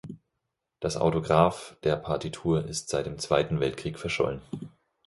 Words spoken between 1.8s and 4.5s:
der Partitur ist seit dem Zweiten Weltkrieg verschollen.